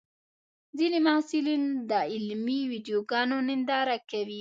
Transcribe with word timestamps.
ځینې 0.77 0.99
محصلین 1.07 1.63
د 1.89 1.93
علمي 2.13 2.59
ویډیوګانو 2.71 3.37
ننداره 3.47 3.97
کوي. 4.11 4.39